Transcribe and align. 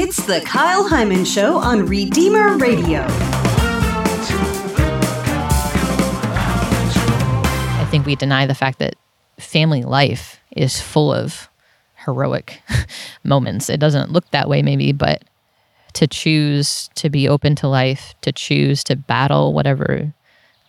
It's 0.00 0.24
the 0.26 0.40
Kyle 0.42 0.88
Heimann 0.88 1.26
Show 1.26 1.56
on 1.56 1.84
Redeemer 1.84 2.56
Radio. 2.56 3.04
I 7.74 7.88
think 7.90 8.06
we 8.06 8.14
deny 8.14 8.46
the 8.46 8.54
fact 8.54 8.78
that 8.78 8.94
family 9.40 9.82
life 9.82 10.38
is 10.52 10.80
full 10.80 11.12
of 11.12 11.48
heroic 11.96 12.62
moments. 13.24 13.68
It 13.68 13.80
doesn't 13.80 14.12
look 14.12 14.30
that 14.30 14.48
way, 14.48 14.62
maybe, 14.62 14.92
but 14.92 15.24
to 15.94 16.06
choose 16.06 16.90
to 16.94 17.10
be 17.10 17.28
open 17.28 17.56
to 17.56 17.66
life, 17.66 18.14
to 18.20 18.30
choose 18.30 18.84
to 18.84 18.94
battle 18.94 19.52
whatever 19.52 20.14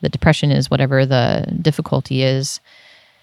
the 0.01 0.09
depression 0.09 0.49
is, 0.49 0.71
whatever 0.71 1.05
the 1.05 1.45
difficulty 1.61 2.23
is, 2.23 2.59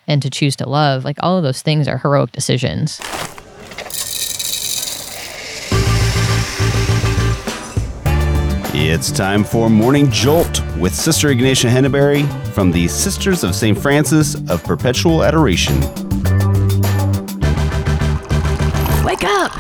and 0.07 0.23
to 0.23 0.31
choose 0.31 0.55
to 0.55 0.69
love, 0.69 1.05
like 1.05 1.17
all 1.19 1.37
of 1.37 1.43
those 1.43 1.63
things 1.63 1.89
are 1.89 1.99
heroic 1.99 2.31
decisions. 2.31 3.01
It's 8.89 9.11
time 9.11 9.43
for 9.43 9.69
Morning 9.69 10.13
Jolt 10.13 10.63
with 10.79 10.95
Sister 10.95 11.31
Ignatia 11.31 11.69
Henneberry 11.69 12.25
from 12.53 12.71
the 12.71 12.87
Sisters 12.87 13.43
of 13.43 13.53
St. 13.53 13.77
Francis 13.77 14.37
of 14.49 14.63
Perpetual 14.63 15.25
Adoration. 15.25 15.81
Wake 19.05 19.25
up! 19.25 19.53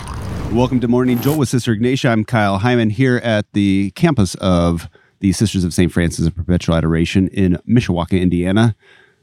Welcome 0.52 0.78
to 0.78 0.86
Morning 0.86 1.20
Jolt 1.20 1.38
with 1.38 1.48
Sister 1.48 1.72
Ignatia. 1.72 2.10
I'm 2.10 2.24
Kyle 2.24 2.60
Heimann 2.60 2.92
here 2.92 3.16
at 3.16 3.52
the 3.52 3.90
campus 3.96 4.36
of 4.36 4.88
the 5.18 5.32
Sisters 5.32 5.64
of 5.64 5.74
St. 5.74 5.90
Francis 5.90 6.24
of 6.24 6.36
Perpetual 6.36 6.76
Adoration 6.76 7.26
in 7.28 7.58
Mishawaka, 7.68 8.18
Indiana, 8.18 8.76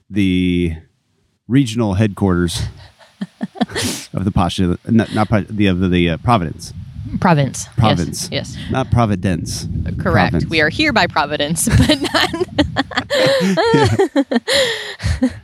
the 0.09 0.75
regional 1.47 1.93
headquarters 1.93 2.63
of 4.13 4.25
the 4.25 4.31
Pasha, 4.31 4.77
not, 4.85 5.13
not 5.13 5.29
the 5.47 5.67
of 5.67 5.79
the, 5.79 5.87
the 5.87 6.09
uh, 6.09 6.17
Providence. 6.17 6.73
Province. 7.19 7.67
Province. 7.77 8.29
Yes. 8.31 8.55
yes. 8.55 8.71
Not 8.71 8.91
Providence. 8.91 9.67
Correct. 9.99 10.31
Province. 10.31 10.49
We 10.49 10.61
are 10.61 10.69
here 10.69 10.93
by 10.93 11.07
Providence, 11.07 11.67
but 11.77 12.01
not. 12.01 12.29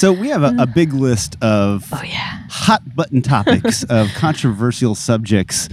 So 0.00 0.12
we 0.12 0.28
have 0.28 0.42
a, 0.42 0.54
a, 0.58 0.66
big 0.66 0.92
list 0.94 1.36
of 1.42 1.88
oh, 1.92 2.02
yeah. 2.02 2.44
hot 2.48 2.94
button 2.94 3.20
topics 3.22 3.82
of 3.90 4.08
controversial 4.14 4.94
subjects. 4.94 5.68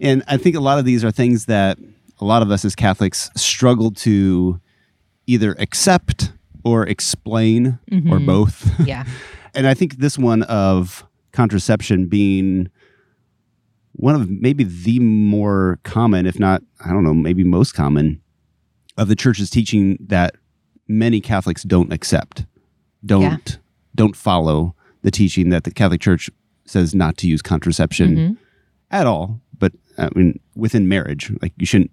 And 0.00 0.22
I 0.26 0.38
think 0.38 0.56
a 0.56 0.60
lot 0.60 0.78
of 0.78 0.84
these 0.84 1.04
are 1.04 1.10
things 1.10 1.46
that 1.46 1.78
a 2.20 2.24
lot 2.24 2.42
of 2.42 2.50
us 2.50 2.64
as 2.64 2.74
Catholics 2.74 3.30
struggle 3.36 3.90
to 3.92 4.60
either 5.26 5.54
accept 5.58 6.32
or 6.64 6.86
explain 6.86 7.78
mm-hmm. 7.90 8.12
or 8.12 8.18
both. 8.18 8.68
Yeah. 8.80 9.04
and 9.54 9.66
I 9.66 9.74
think 9.74 9.98
this 9.98 10.18
one 10.18 10.42
of 10.42 11.06
contraception 11.32 12.06
being 12.06 12.70
one 13.92 14.14
of 14.14 14.30
maybe 14.30 14.64
the 14.64 14.98
more 15.00 15.78
common, 15.82 16.26
if 16.26 16.38
not, 16.38 16.62
I 16.84 16.90
don't 16.90 17.04
know, 17.04 17.14
maybe 17.14 17.44
most 17.44 17.72
common 17.72 18.20
of 18.96 19.08
the 19.08 19.16
church's 19.16 19.50
teaching 19.50 19.98
that 20.00 20.36
many 20.88 21.20
Catholics 21.20 21.62
don't 21.62 21.92
accept, 21.92 22.46
don't 23.04 23.22
yeah. 23.22 23.56
don't 23.94 24.16
follow 24.16 24.74
the 25.02 25.10
teaching 25.10 25.50
that 25.50 25.64
the 25.64 25.70
Catholic 25.70 26.00
Church 26.00 26.30
says 26.66 26.94
not 26.94 27.16
to 27.18 27.26
use 27.26 27.42
contraception 27.42 28.16
mm-hmm. 28.16 28.32
at 28.90 29.06
all. 29.06 29.40
But 29.58 29.72
I 29.98 30.08
mean, 30.14 30.38
within 30.54 30.88
marriage, 30.88 31.32
like 31.42 31.52
you 31.58 31.66
shouldn't 31.66 31.90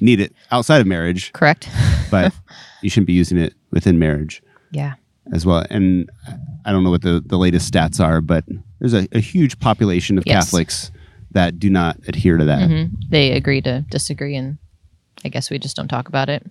need 0.00 0.20
it 0.20 0.32
outside 0.50 0.80
of 0.80 0.86
marriage. 0.86 1.32
Correct. 1.32 1.68
but 2.10 2.32
you 2.82 2.90
shouldn't 2.90 3.06
be 3.06 3.12
using 3.12 3.38
it 3.38 3.54
within 3.70 3.98
marriage. 3.98 4.42
Yeah. 4.70 4.94
As 5.32 5.44
well. 5.44 5.66
And 5.70 6.10
I 6.64 6.72
don't 6.72 6.84
know 6.84 6.90
what 6.90 7.02
the, 7.02 7.22
the 7.24 7.36
latest 7.36 7.72
stats 7.72 8.02
are, 8.02 8.20
but 8.20 8.44
there's 8.78 8.94
a, 8.94 9.06
a 9.12 9.20
huge 9.20 9.58
population 9.58 10.16
of 10.16 10.24
yes. 10.26 10.46
Catholics 10.46 10.90
that 11.32 11.58
do 11.58 11.70
not 11.70 11.98
adhere 12.06 12.36
to 12.36 12.44
that. 12.44 12.68
Mm-hmm. 12.68 12.94
They 13.08 13.32
agree 13.32 13.60
to 13.62 13.84
disagree, 13.90 14.36
and 14.36 14.58
I 15.24 15.28
guess 15.28 15.50
we 15.50 15.58
just 15.58 15.76
don't 15.76 15.88
talk 15.88 16.08
about 16.08 16.28
it. 16.28 16.44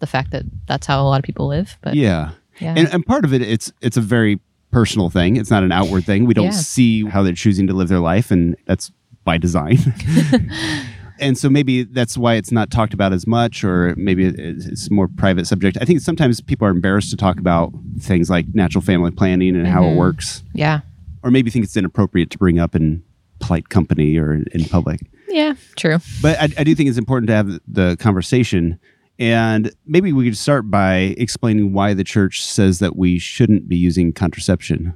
The 0.00 0.06
fact 0.06 0.32
that 0.32 0.44
that's 0.66 0.86
how 0.86 1.02
a 1.02 1.06
lot 1.06 1.18
of 1.18 1.24
people 1.24 1.46
live, 1.46 1.78
but 1.82 1.94
yeah, 1.94 2.32
yeah, 2.60 2.74
and, 2.76 2.92
and 2.92 3.06
part 3.06 3.24
of 3.24 3.32
it, 3.32 3.42
it's 3.42 3.72
it's 3.80 3.96
a 3.96 4.00
very 4.00 4.40
personal 4.70 5.10
thing. 5.10 5.36
It's 5.36 5.50
not 5.50 5.62
an 5.62 5.72
outward 5.72 6.04
thing. 6.04 6.24
We 6.24 6.34
don't 6.34 6.46
yeah. 6.46 6.50
see 6.50 7.04
how 7.04 7.22
they're 7.22 7.34
choosing 7.34 7.66
to 7.68 7.72
live 7.72 7.88
their 7.88 8.00
life, 8.00 8.30
and 8.30 8.56
that's 8.66 8.90
by 9.24 9.38
design. 9.38 9.78
and 11.20 11.38
so 11.38 11.48
maybe 11.48 11.84
that's 11.84 12.18
why 12.18 12.34
it's 12.34 12.50
not 12.50 12.70
talked 12.70 12.94
about 12.94 13.12
as 13.12 13.26
much, 13.26 13.62
or 13.62 13.94
maybe 13.96 14.26
it's 14.26 14.90
more 14.90 15.08
private 15.08 15.46
subject. 15.46 15.78
I 15.80 15.84
think 15.84 16.00
sometimes 16.00 16.40
people 16.40 16.66
are 16.66 16.70
embarrassed 16.70 17.10
to 17.10 17.16
talk 17.16 17.38
about 17.38 17.72
things 18.00 18.28
like 18.28 18.46
natural 18.54 18.82
family 18.82 19.12
planning 19.12 19.54
and 19.54 19.64
mm-hmm. 19.64 19.72
how 19.72 19.84
it 19.84 19.88
mm-hmm. 19.88 19.98
works. 19.98 20.42
Yeah, 20.52 20.80
or 21.22 21.30
maybe 21.30 21.50
think 21.50 21.64
it's 21.64 21.76
inappropriate 21.76 22.30
to 22.30 22.38
bring 22.38 22.58
up 22.58 22.74
in 22.74 23.04
polite 23.42 23.68
company 23.68 24.16
or 24.16 24.42
in 24.52 24.64
public. 24.64 25.00
Yeah, 25.28 25.54
true. 25.76 25.98
But 26.22 26.38
I, 26.38 26.48
I 26.58 26.64
do 26.64 26.74
think 26.74 26.88
it's 26.88 26.98
important 26.98 27.28
to 27.28 27.34
have 27.34 27.60
the 27.66 27.96
conversation. 28.00 28.78
And 29.18 29.72
maybe 29.86 30.12
we 30.12 30.24
could 30.24 30.36
start 30.36 30.70
by 30.70 31.14
explaining 31.18 31.72
why 31.72 31.94
the 31.94 32.04
church 32.04 32.44
says 32.44 32.78
that 32.78 32.96
we 32.96 33.18
shouldn't 33.18 33.68
be 33.68 33.76
using 33.76 34.12
contraception. 34.12 34.94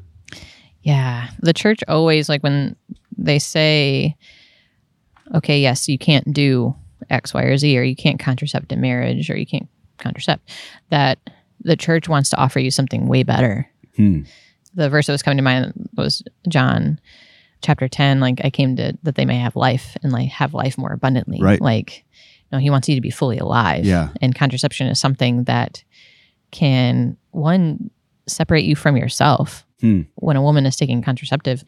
Yeah. 0.82 1.28
The 1.40 1.52
church 1.52 1.80
always, 1.88 2.28
like 2.28 2.42
when 2.42 2.76
they 3.16 3.38
say, 3.38 4.16
okay, 5.34 5.60
yes, 5.60 5.88
you 5.88 5.98
can't 5.98 6.32
do 6.32 6.74
X, 7.10 7.34
Y, 7.34 7.42
or 7.42 7.56
Z, 7.56 7.78
or 7.78 7.82
you 7.82 7.96
can't 7.96 8.20
contracept 8.20 8.72
in 8.72 8.80
marriage, 8.80 9.30
or 9.30 9.36
you 9.36 9.46
can't 9.46 9.68
contracept, 9.98 10.40
that 10.90 11.18
the 11.60 11.76
church 11.76 12.08
wants 12.08 12.30
to 12.30 12.36
offer 12.36 12.58
you 12.58 12.70
something 12.70 13.06
way 13.06 13.22
better. 13.22 13.68
Hmm. 13.96 14.22
The 14.74 14.90
verse 14.90 15.06
that 15.06 15.12
was 15.12 15.22
coming 15.22 15.38
to 15.38 15.42
mind 15.42 15.88
was 15.96 16.22
John 16.48 17.00
chapter 17.62 17.88
10 17.88 18.20
like 18.20 18.40
i 18.44 18.50
came 18.50 18.76
to 18.76 18.96
that 19.02 19.14
they 19.14 19.24
may 19.24 19.36
have 19.36 19.56
life 19.56 19.96
and 20.02 20.12
like 20.12 20.28
have 20.28 20.54
life 20.54 20.78
more 20.78 20.92
abundantly. 20.92 21.38
Right. 21.40 21.60
Like 21.60 22.04
you 22.50 22.56
know 22.56 22.58
he 22.58 22.70
wants 22.70 22.88
you 22.88 22.94
to 22.94 23.00
be 23.00 23.10
fully 23.10 23.38
alive. 23.38 23.84
Yeah. 23.84 24.10
And 24.20 24.34
contraception 24.34 24.86
is 24.88 25.00
something 25.00 25.44
that 25.44 25.82
can 26.50 27.16
one 27.30 27.90
separate 28.26 28.64
you 28.64 28.76
from 28.76 28.96
yourself. 28.96 29.64
Hmm. 29.82 30.02
when 30.14 30.36
a 30.36 30.42
woman 30.42 30.64
is 30.64 30.74
taking 30.74 31.02
contraceptive 31.02 31.62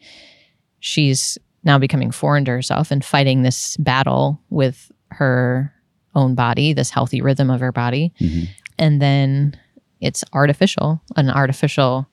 she's 0.79 1.37
now 1.63 1.77
becoming 1.77 2.09
foreign 2.09 2.43
to 2.45 2.51
herself 2.51 2.89
and 2.89 3.05
fighting 3.05 3.43
this 3.43 3.77
battle 3.77 4.41
with 4.49 4.91
her 5.11 5.71
own 6.15 6.33
body 6.33 6.73
this 6.73 6.89
healthy 6.89 7.21
rhythm 7.21 7.51
of 7.51 7.59
her 7.59 7.71
body. 7.71 8.11
Mm-hmm. 8.19 8.45
and 8.79 8.99
then 8.99 9.55
it's 10.01 10.23
artificial 10.33 10.99
an 11.17 11.29
artificial 11.29 12.09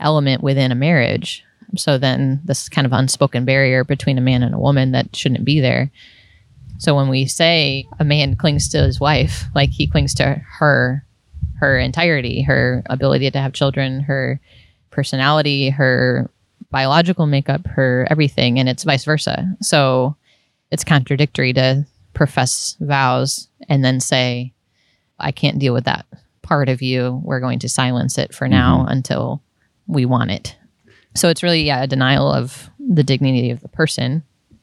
element 0.00 0.42
within 0.42 0.72
a 0.72 0.74
marriage 0.74 1.44
so 1.76 1.98
then 1.98 2.40
this 2.44 2.68
kind 2.68 2.86
of 2.86 2.92
unspoken 2.92 3.44
barrier 3.44 3.84
between 3.84 4.18
a 4.18 4.22
man 4.22 4.42
and 4.42 4.54
a 4.54 4.58
woman 4.58 4.92
that 4.92 5.14
shouldn't 5.16 5.44
be 5.44 5.60
there. 5.60 5.90
So 6.78 6.94
when 6.94 7.08
we 7.08 7.26
say 7.26 7.86
a 7.98 8.04
man 8.04 8.36
clings 8.36 8.68
to 8.70 8.82
his 8.82 9.00
wife, 9.00 9.44
like 9.54 9.70
he 9.70 9.86
clings 9.86 10.14
to 10.14 10.42
her 10.58 11.04
her 11.58 11.78
entirety, 11.78 12.42
her 12.42 12.82
ability 12.86 13.30
to 13.30 13.40
have 13.40 13.54
children, 13.54 14.00
her 14.00 14.38
personality, 14.90 15.70
her 15.70 16.30
biological 16.70 17.26
makeup, 17.26 17.66
her 17.66 18.06
everything, 18.10 18.58
and 18.58 18.68
it's 18.68 18.84
vice 18.84 19.04
versa. 19.04 19.56
So 19.62 20.16
it's 20.70 20.84
contradictory 20.84 21.52
to 21.54 21.86
profess 22.12 22.76
vows 22.80 23.48
and 23.68 23.84
then 23.84 24.00
say, 24.00 24.52
I 25.18 25.32
can't 25.32 25.58
deal 25.58 25.72
with 25.72 25.84
that 25.84 26.04
part 26.42 26.68
of 26.68 26.82
you. 26.82 27.20
We're 27.24 27.40
going 27.40 27.58
to 27.60 27.68
silence 27.68 28.18
it 28.18 28.34
for 28.34 28.48
now 28.48 28.80
mm-hmm. 28.80 28.88
until 28.88 29.42
we 29.86 30.04
want 30.04 30.30
it. 30.30 30.56
So 31.16 31.28
it's 31.28 31.42
really 31.42 31.62
yeah, 31.62 31.82
a 31.82 31.86
denial 31.86 32.30
of 32.30 32.70
the 32.78 33.02
dignity 33.02 33.50
of 33.50 33.60
the 33.60 33.68
person, 33.68 34.22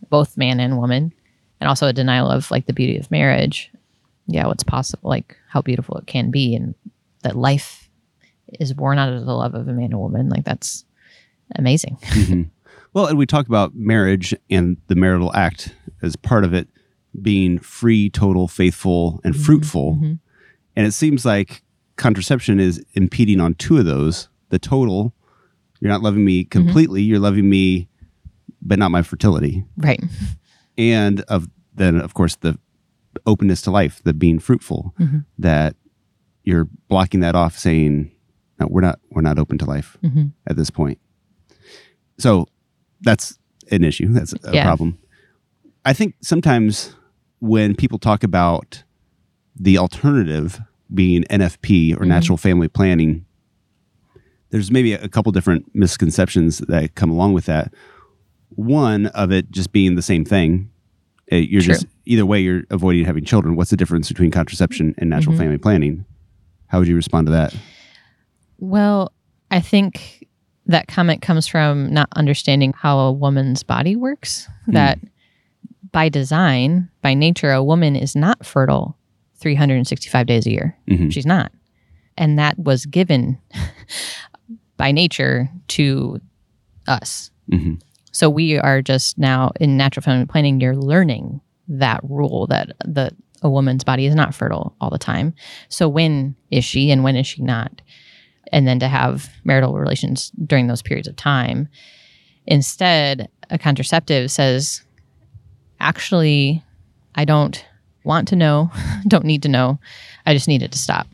both 0.10 0.38
man 0.38 0.60
and 0.60 0.78
woman, 0.78 1.14
and 1.60 1.68
also 1.68 1.88
a 1.88 1.94
denial 1.94 2.30
of 2.30 2.50
like 2.52 2.66
the 2.66 2.74
beauty 2.74 2.98
of 2.98 3.12
marriage. 3.12 3.72
Yeah, 4.28 4.48
what's 4.48 4.64
possible, 4.64 5.10
like 5.10 5.36
how 5.50 5.62
beautiful 5.62 5.98
it 5.98 6.08
can 6.08 6.32
be, 6.32 6.56
and 6.56 6.76
that 7.24 7.36
life 7.36 7.90
is 8.60 8.74
born 8.74 8.98
out 8.98 9.12
of 9.12 9.26
the 9.26 9.34
love 9.34 9.56
of 9.56 9.68
a 9.68 9.74
man 9.74 9.92
and 9.92 10.00
woman. 10.00 10.30
Like 10.30 10.46
that's 10.46 10.86
amazing. 11.56 11.98
Mm-hmm. 12.14 12.44
Well, 12.94 13.08
and 13.08 13.18
we 13.18 13.26
talk 13.26 13.48
about 13.48 13.74
marriage 13.74 14.36
and 14.52 14.78
the 14.86 14.94
marital 14.94 15.36
act 15.36 15.76
as 16.04 16.16
part 16.16 16.44
of 16.44 16.54
it 16.54 16.68
being 17.20 17.58
free, 17.58 18.12
total, 18.12 18.48
faithful, 18.48 19.20
and 19.24 19.34
mm-hmm. 19.34 19.44
fruitful. 19.44 19.96
Mm-hmm. 19.96 20.14
And 20.76 20.88
it 20.88 20.92
seems 20.92 21.26
like 21.26 21.64
contraception 21.96 22.60
is 22.60 22.86
impeding 22.94 23.40
on 23.40 23.56
two 23.56 23.80
of 23.80 23.86
those 23.86 24.30
the 24.50 24.60
total 24.60 25.12
you're 25.84 25.92
not 25.92 26.02
loving 26.02 26.24
me 26.24 26.44
mm-hmm. 26.44 26.50
completely. 26.50 27.02
Mm-hmm. 27.02 27.10
You're 27.10 27.20
loving 27.20 27.50
me, 27.50 27.90
but 28.62 28.80
not 28.80 28.90
my 28.90 29.02
fertility. 29.02 29.66
Right. 29.76 30.02
And 30.78 31.20
of 31.28 31.50
then, 31.76 32.00
of 32.00 32.14
course, 32.14 32.38
the 32.38 32.58
openness 33.26 33.62
to 33.64 33.72
life, 33.72 34.02
the 34.06 34.14
being 34.14 34.40
fruitful, 34.40 34.94
mm-hmm. 34.98 35.20
that 35.40 35.76
you're 36.46 36.70
blocking 36.88 37.20
that 37.20 37.36
off, 37.36 37.58
saying, 37.58 38.10
"No, 38.62 38.68
we're 38.70 38.80
not. 38.80 39.00
We're 39.12 39.24
not 39.24 39.38
open 39.38 39.58
to 39.58 39.66
life 39.66 39.98
mm-hmm. 40.02 40.28
at 40.48 40.56
this 40.56 40.70
point." 40.70 41.00
So 42.18 42.48
that's 43.02 43.38
an 43.70 43.84
issue. 43.84 44.08
That's 44.14 44.34
a 44.46 44.54
yeah. 44.54 44.64
problem. 44.64 44.98
I 45.84 45.92
think 45.92 46.16
sometimes 46.22 46.96
when 47.40 47.76
people 47.76 48.00
talk 48.00 48.24
about 48.24 48.84
the 49.54 49.78
alternative 49.78 50.62
being 50.94 51.24
NFP 51.24 51.92
or 51.92 51.98
mm-hmm. 51.98 52.08
natural 52.08 52.38
family 52.38 52.70
planning, 52.70 53.26
there's 54.54 54.70
maybe 54.72 54.94
a 54.94 55.10
couple 55.10 55.32
different 55.32 55.66
misconceptions 55.74 56.60
that 56.60 56.94
come 56.94 57.10
along 57.10 57.34
with 57.34 57.46
that. 57.48 57.74
One 58.50 59.08
of 59.08 59.32
it 59.32 59.50
just 59.50 59.72
being 59.72 59.96
the 59.96 60.02
same 60.04 60.24
thing, 60.24 60.70
Uh, 61.32 61.38
You're 61.38 61.62
True. 61.62 61.74
just 61.74 61.86
either 62.06 62.26
way, 62.26 62.42
you're 62.42 62.64
avoiding 62.70 63.06
having 63.06 63.24
children. 63.26 63.56
What's 63.56 63.70
the 63.72 63.78
difference 63.78 64.10
between 64.10 64.30
contraception 64.30 64.94
and 64.98 65.10
natural 65.10 65.34
Mhm. 65.34 65.40
family 65.40 65.58
planning? 65.58 66.06
How 66.68 66.80
would 66.80 66.88
you 66.88 66.96
respond 66.98 67.28
to 67.28 67.32
that? 67.32 67.56
Well, 68.60 69.12
I 69.50 69.62
think 69.62 70.28
that 70.68 70.88
comment 70.88 71.22
comes 71.22 71.48
from 71.48 71.92
not 71.94 72.10
understanding 72.18 72.74
how 72.78 73.00
a 73.00 73.12
woman's 73.12 73.64
body 73.64 73.96
works. 73.96 74.48
That 74.68 75.00
by 75.94 76.10
design, 76.10 76.90
by 77.02 77.14
nature, 77.14 77.52
a 77.52 77.64
woman 77.64 77.96
is 77.96 78.16
not 78.18 78.46
fertile 78.46 78.98
365 79.36 80.28
days 80.28 80.46
a 80.46 80.52
year. 80.52 80.76
Mhm. 80.90 81.12
She's 81.12 81.26
not. 81.26 81.52
And 82.18 82.38
that 82.38 82.60
was 82.60 82.86
given 82.86 83.38
by 84.84 84.92
nature 84.92 85.50
to 85.70 86.20
us. 86.90 87.32
Mhm. 87.50 87.82
So 88.12 88.30
we 88.30 88.58
are 88.60 88.82
just 88.82 89.18
now 89.18 89.54
in 89.62 89.78
natural 89.78 90.04
family 90.04 90.26
planning, 90.26 90.60
you're 90.60 90.76
learning 90.76 91.40
that 91.70 92.02
rule 92.04 92.48
that 92.48 92.74
the 92.84 93.16
a 93.42 93.50
woman's 93.50 93.86
body 93.86 94.06
is 94.06 94.14
not 94.14 94.36
fertile 94.36 94.76
all 94.82 94.90
the 94.90 94.98
time. 94.98 95.34
So 95.70 95.88
when 95.88 96.36
is 96.52 96.66
she 96.66 96.92
and 96.92 97.02
when 97.02 97.16
is 97.16 97.26
she 97.26 97.42
not? 97.42 97.82
And 98.52 98.68
then 98.68 98.78
to 98.80 98.90
have 98.90 99.30
marital 99.46 99.74
relations 99.80 100.34
during 100.46 100.68
those 100.68 100.82
periods 100.82 101.08
of 101.08 101.16
time. 101.16 101.70
Instead, 102.46 103.30
a 103.50 103.58
contraceptive 103.58 104.32
says, 104.32 104.82
actually, 105.80 106.62
I 107.16 107.24
don't 107.24 107.66
want 108.04 108.28
to 108.30 108.36
know, 108.36 108.70
don't 109.08 109.24
need 109.24 109.44
to 109.44 109.50
know. 109.50 109.80
I 110.26 110.34
just 110.34 110.50
need 110.50 110.62
it 110.62 110.74
to 110.74 110.78
stop. 110.78 111.08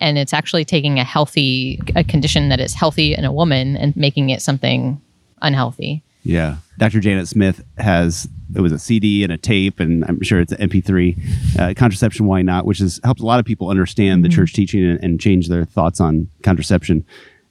And 0.00 0.18
it's 0.18 0.32
actually 0.32 0.64
taking 0.64 0.98
a 0.98 1.04
healthy, 1.04 1.80
a 1.94 2.02
condition 2.02 2.48
that 2.48 2.60
is 2.60 2.74
healthy 2.74 3.14
in 3.14 3.24
a 3.24 3.32
woman 3.32 3.76
and 3.76 3.94
making 3.96 4.30
it 4.30 4.42
something 4.42 5.00
unhealthy. 5.42 6.02
Yeah. 6.22 6.56
Dr. 6.78 7.00
Janet 7.00 7.28
Smith 7.28 7.64
has, 7.78 8.28
it 8.54 8.60
was 8.60 8.72
a 8.72 8.78
CD 8.78 9.22
and 9.22 9.32
a 9.32 9.38
tape, 9.38 9.80
and 9.80 10.04
I'm 10.04 10.22
sure 10.22 10.40
it's 10.40 10.52
an 10.52 10.68
MP3, 10.68 11.58
uh, 11.58 11.74
Contraception 11.74 12.26
Why 12.26 12.42
Not, 12.42 12.66
which 12.66 12.78
has 12.78 13.00
helped 13.04 13.20
a 13.20 13.26
lot 13.26 13.40
of 13.40 13.46
people 13.46 13.68
understand 13.68 14.24
the 14.24 14.28
church 14.28 14.52
teaching 14.52 14.84
and, 14.84 15.02
and 15.02 15.20
change 15.20 15.48
their 15.48 15.64
thoughts 15.64 16.00
on 16.00 16.28
contraception. 16.42 17.04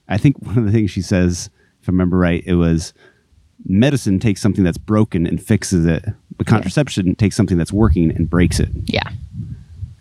I 0.07 0.17
think 0.17 0.39
one 0.45 0.57
of 0.57 0.65
the 0.65 0.71
things 0.71 0.91
she 0.91 1.01
says, 1.01 1.49
if 1.81 1.89
I 1.89 1.91
remember 1.91 2.17
right, 2.17 2.43
it 2.45 2.55
was 2.55 2.93
medicine 3.65 4.19
takes 4.19 4.41
something 4.41 4.63
that's 4.63 4.77
broken 4.77 5.25
and 5.27 5.41
fixes 5.41 5.85
it, 5.85 6.05
but 6.37 6.47
contraception 6.47 7.15
takes 7.15 7.35
something 7.35 7.57
that's 7.57 7.73
working 7.73 8.11
and 8.11 8.29
breaks 8.29 8.59
it. 8.59 8.69
Yeah. 8.85 9.09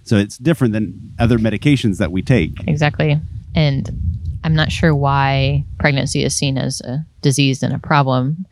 So 0.08 0.16
it's 0.16 0.38
different 0.38 0.72
than 0.72 1.14
other 1.18 1.38
medications 1.38 1.98
that 1.98 2.12
we 2.12 2.22
take. 2.22 2.66
Exactly. 2.66 3.20
And 3.54 3.90
I'm 4.44 4.54
not 4.54 4.72
sure 4.72 4.94
why 4.94 5.64
pregnancy 5.78 6.24
is 6.24 6.34
seen 6.34 6.56
as 6.58 6.80
a 6.80 7.04
disease 7.22 7.62
and 7.62 7.74
a 7.74 7.78
problem. 7.78 8.46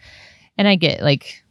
And 0.58 0.68
I 0.68 0.74
get 0.74 1.02
like 1.02 1.42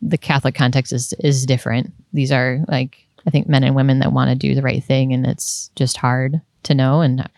the 0.00 0.18
Catholic 0.18 0.54
context 0.54 0.92
is 0.92 1.12
is 1.14 1.46
different. 1.46 1.92
These 2.12 2.32
are 2.32 2.64
like 2.68 3.06
I 3.26 3.30
think 3.30 3.48
men 3.48 3.64
and 3.64 3.74
women 3.74 3.98
that 3.98 4.12
want 4.12 4.30
to 4.30 4.36
do 4.36 4.54
the 4.54 4.62
right 4.62 4.82
thing 4.82 5.12
and 5.12 5.26
it's 5.26 5.70
just 5.74 5.96
hard 5.96 6.40
to 6.64 6.74
know 6.74 7.00
and 7.00 7.28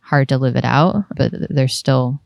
hard 0.00 0.28
to 0.28 0.38
live 0.38 0.56
it 0.56 0.64
out, 0.64 1.04
but 1.16 1.32
there's 1.50 1.74
still 1.74 2.20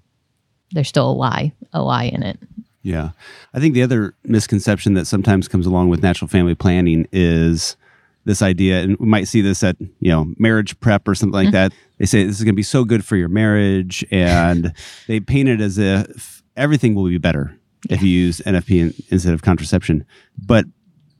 there's 0.72 0.88
still 0.88 1.10
a 1.10 1.12
lie, 1.12 1.52
a 1.72 1.82
lie 1.82 2.04
in 2.04 2.22
it. 2.22 2.38
Yeah. 2.82 3.10
I 3.54 3.60
think 3.60 3.74
the 3.74 3.82
other 3.82 4.14
misconception 4.24 4.94
that 4.94 5.06
sometimes 5.06 5.48
comes 5.48 5.66
along 5.66 5.88
with 5.88 6.02
natural 6.02 6.28
family 6.28 6.54
planning 6.54 7.06
is 7.12 7.76
this 8.24 8.42
idea, 8.42 8.82
and 8.82 8.96
we 8.98 9.06
might 9.06 9.26
see 9.28 9.40
this 9.40 9.62
at, 9.62 9.76
you 9.80 10.10
know, 10.10 10.32
marriage 10.38 10.78
prep 10.80 11.08
or 11.08 11.14
something 11.14 11.34
like 11.44 11.52
that. 11.52 11.72
They 11.98 12.06
say 12.06 12.24
this 12.24 12.36
is 12.38 12.44
going 12.44 12.54
to 12.54 12.56
be 12.56 12.62
so 12.62 12.84
good 12.84 13.04
for 13.04 13.16
your 13.16 13.28
marriage, 13.28 14.04
and 14.10 14.72
they 15.08 15.20
paint 15.20 15.48
it 15.48 15.60
as 15.60 15.78
if 15.78 16.42
everything 16.56 16.94
will 16.94 17.08
be 17.08 17.18
better 17.18 17.56
if 17.90 18.00
you 18.02 18.08
use 18.08 18.40
NFP 18.46 18.80
in, 18.80 18.94
instead 19.08 19.34
of 19.34 19.42
contraception. 19.42 20.04
But 20.38 20.66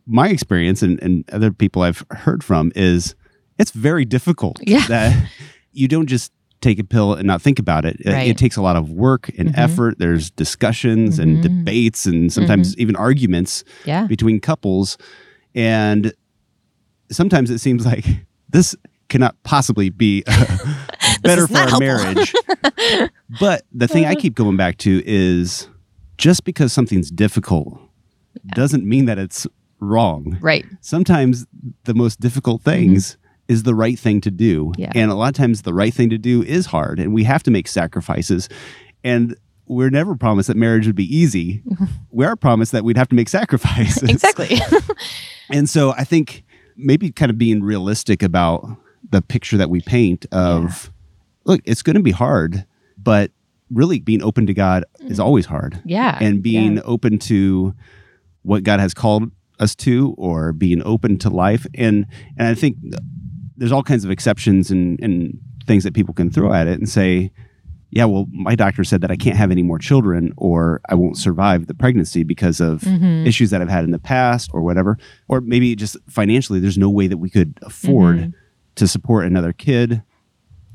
my 0.07 0.29
experience 0.29 0.83
and, 0.83 1.03
and 1.03 1.29
other 1.31 1.51
people 1.53 1.83
I've 1.83 2.05
heard 2.11 2.45
from 2.45 2.71
is 2.77 3.15
it's 3.59 3.71
very 3.73 4.05
difficult. 4.05 4.61
Yeah. 4.63 4.87
That 4.87 5.29
you 5.73 5.89
don't 5.89 6.07
just 6.07 6.33
take 6.61 6.79
a 6.79 6.85
pill 6.85 7.15
and 7.15 7.27
not 7.27 7.43
think 7.43 7.59
about 7.59 7.85
it. 7.85 7.97
It- 8.01 8.13
Right. 8.13 8.29
It 8.29 8.39
takes 8.39 8.57
a 8.57 8.63
lot 8.63 8.77
of 8.77 8.91
work 8.91 9.29
and 9.37 9.49
Mhm. 9.49 9.59
effort. 9.59 9.99
There's 9.99 10.31
discussions 10.31 11.19
and 11.19 11.39
Mhm. 11.39 11.43
debates 11.43 12.07
and 12.07 12.33
sometimes 12.33 12.77
even 12.79 12.95
arguments 12.95 13.65
Yeah. 13.85 14.07
between 14.07 14.39
couples. 14.39 14.97
And 15.55 16.13
sometimes 17.13 17.51
it 17.51 17.59
seems 17.59 17.87
like 17.87 18.05
this 18.49 18.75
cannot 19.09 19.41
possibly 19.43 19.91
be 19.91 20.25
better 21.23 21.47
for 21.47 21.59
our 21.59 21.79
marriage. 21.79 22.33
but 23.41 23.65
the 23.73 23.89
thing 23.89 24.07
I 24.07 24.15
keep 24.15 24.35
going 24.35 24.57
back 24.57 24.79
to 24.79 25.03
is 25.05 25.69
just 26.19 26.45
because 26.45 26.73
something's 26.73 27.11
difficult 27.11 27.79
doesn't 28.55 28.85
mean 28.85 29.07
that 29.07 29.19
it's 29.19 29.47
wrong. 29.81 30.39
Right. 30.41 30.65
Sometimes 30.81 31.47
the 31.85 31.95
most 31.95 32.21
difficult 32.21 32.63
things 32.63 33.17
is 33.49 33.65
the 33.65 33.75
right 33.75 33.99
thing 33.99 34.21
to 34.23 34.31
do. 34.31 34.67
Mm-hmm. 34.67 34.81
Yeah. 34.81 34.93
And 34.95 35.11
a 35.11 35.15
lot 35.15 35.29
of 35.29 35.35
times 35.35 35.63
the 35.63 35.75
right 35.75 35.93
thing 35.93 36.11
to 36.11 36.19
do 36.19 36.43
is 36.43 36.67
hard 36.67 36.99
and 36.99 37.13
we 37.13 37.25
have 37.25 37.43
to 37.45 37.51
make 37.51 37.69
sacrifices. 37.69 38.49
And 39.05 39.37
we're 39.67 39.91
never 39.91 40.15
promised 40.15 40.49
that 40.49 40.57
marriage 40.57 40.87
would 40.87 40.97
be 40.97 41.15
easy. 41.15 41.63
we 42.11 42.25
are 42.25 42.37
promised 42.37 42.73
that 42.73 42.85
we'd 42.85 42.97
have 42.97 43.09
to 43.09 43.15
make 43.15 43.29
sacrifices. 43.29 44.09
Exactly. 44.09 44.61
And 45.51 45.69
so 45.69 45.93
I 45.93 46.05
think 46.05 46.45
maybe 46.83 47.11
kind 47.11 47.31
of 47.31 47.39
being 47.39 47.63
realistic 47.63 48.23
about 48.23 48.77
the 49.11 49.23
picture 49.23 49.57
that 49.57 49.71
we 49.71 49.81
paint 49.81 50.27
of 50.33 50.91
look, 51.45 51.61
it's 51.65 51.83
going 51.83 51.97
to 51.97 52.03
be 52.03 52.13
hard, 52.13 52.65
but 52.97 53.31
really 53.71 53.99
being 54.01 54.23
open 54.23 54.47
to 54.47 54.55
God 54.55 54.85
mm. 55.01 55.11
is 55.11 55.19
always 55.19 55.47
hard. 55.47 55.81
yeah. 55.85 56.19
And 56.21 56.43
being 56.43 56.77
Yeah. 56.77 56.83
open 56.85 57.19
to 57.21 57.75
what 58.43 58.63
God 58.65 58.81
has 58.81 58.95
called 58.95 59.31
us 59.59 59.75
to 59.77 60.15
or 60.19 60.53
being 60.53 60.83
open 60.85 61.19
to 61.19 61.31
life 61.31 61.67
and 61.75 62.07
and 62.37 62.49
I 62.49 62.55
think 62.55 62.79
there's 63.57 63.71
all 63.71 63.83
kinds 63.85 64.05
of 64.05 64.11
exceptions 64.11 64.71
and 64.71 64.99
and 65.01 65.39
things 65.67 65.85
that 65.85 65.95
people 65.95 66.15
can 66.15 66.31
throw 66.31 66.53
at 66.53 66.67
it 66.67 66.79
and 66.81 66.89
say 66.89 67.31
yeah, 67.95 68.07
well, 68.07 68.27
my 68.33 68.55
doctor 68.55 68.83
said 68.85 69.03
that 69.03 69.11
I 69.11 69.17
can't 69.17 69.37
have 69.37 69.51
any 69.51 69.63
more 69.63 69.79
children 69.79 70.33
or 70.39 70.81
I 70.89 70.95
won't 70.95 71.19
survive 71.19 71.67
the 71.67 71.75
pregnancy 71.75 72.25
because 72.25 72.59
of 72.59 72.81
Mhm. 72.81 73.27
issues 73.27 73.51
that 73.51 73.61
I've 73.61 73.69
had 73.69 73.85
in 73.85 73.91
the 73.91 73.99
past 73.99 74.51
or 74.55 74.63
whatever. 74.63 74.97
Or 75.29 75.43
maybe 75.43 75.77
just 75.77 75.97
financially, 76.09 76.59
there's 76.59 76.79
no 76.79 76.89
way 76.89 77.07
that 77.07 77.19
we 77.19 77.29
could 77.29 77.59
afford 77.63 78.17
Mhm. 78.19 78.33
to 78.77 78.89
support 78.89 79.27
another 79.27 79.53
kid. 79.53 80.03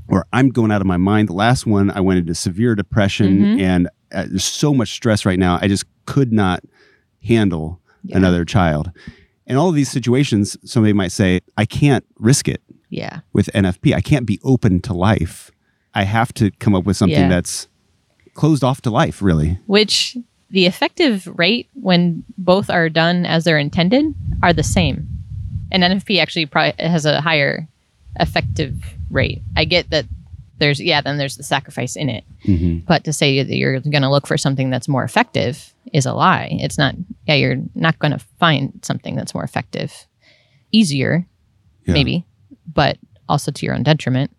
Or 0.07 0.25
I'm 0.31 0.49
going 0.49 0.71
out 0.71 0.79
of 0.79 0.87
my 0.87 0.97
mind. 0.97 1.27
The 1.27 1.33
last 1.33 1.65
one, 1.65 1.89
I 1.89 1.99
went 2.01 2.19
into 2.19 2.35
severe 2.35 2.75
depression 2.75 3.39
Mhm. 3.39 3.59
and 3.61 3.87
uh, 4.13 4.23
there's 4.29 4.43
so 4.45 4.73
much 4.73 4.93
stress 4.93 5.25
right 5.25 5.39
now. 5.39 5.59
I 5.61 5.67
just 5.67 5.83
could 6.05 6.31
not 6.31 6.63
handle 7.23 7.81
Yeah. 8.03 8.17
another 8.17 8.45
child. 8.45 8.91
In 9.47 9.55
all 9.57 9.69
of 9.69 9.75
these 9.75 9.89
situations, 9.89 10.55
somebody 10.63 10.93
might 10.93 11.11
say, 11.11 11.39
I 11.57 11.65
can't 11.65 12.05
risk 12.19 12.47
it 12.47 12.61
Yeah. 12.89 13.19
with 13.33 13.49
NFP. 13.53 13.93
I 13.93 14.01
can't 14.01 14.25
be 14.25 14.39
open 14.43 14.81
to 14.81 14.93
life. 14.93 15.51
I 15.97 16.03
have 16.03 16.33
to 16.35 16.51
come 16.59 16.75
up 16.75 16.85
with 16.85 16.97
something 16.97 17.17
Yeah. 17.27 17.29
that's 17.35 17.67
closed 18.33 18.63
off 18.63 18.81
to 18.83 18.89
life, 18.91 19.21
really. 19.21 19.57
which 19.65 20.15
the 20.49 20.65
effective 20.65 21.27
rate 21.37 21.67
when 21.73 22.23
both 22.37 22.69
are 22.69 22.87
done 22.89 23.25
as 23.25 23.43
they're 23.43 23.57
intended 23.57 24.05
are 24.43 24.53
the 24.53 24.63
same. 24.63 25.07
And 25.71 25.83
NFP 25.83 26.19
actually 26.21 26.45
probably 26.45 26.73
has 26.87 27.05
a 27.05 27.19
higher 27.19 27.67
effective 28.19 28.73
rate. 29.09 29.41
I 29.55 29.65
get 29.65 29.89
that 29.89 30.05
there's 30.59 30.79
yeah, 30.79 31.01
then 31.01 31.17
there's 31.17 31.37
the 31.37 31.43
sacrifice 31.43 31.95
in 31.95 32.09
it. 32.09 32.23
Mm-hmm. 32.45 32.85
But 32.87 33.03
to 33.03 33.13
say 33.13 33.43
that 33.43 33.55
you're 33.55 33.79
going 33.79 34.01
to 34.03 34.09
look 34.09 34.25
for 34.27 34.37
something 34.37 34.69
that's 34.69 34.87
more 34.87 35.03
effective 35.03 35.73
is 35.93 36.05
a 36.05 36.13
lie. 36.13 36.47
It's 36.51 36.77
not. 36.77 36.95
Yeah, 37.27 37.35
you're 37.35 37.57
not 37.75 37.99
going 37.99 38.11
to 38.13 38.19
find 38.39 38.79
something 38.83 39.15
that's 39.15 39.33
more 39.35 39.43
effective, 39.43 40.07
easier, 40.71 41.27
Yeah. 41.85 41.93
maybe, 41.93 42.25
but 42.73 42.97
also 43.29 43.51
to 43.51 43.65
your 43.65 43.75
own 43.75 43.83
detriment. 43.83 44.31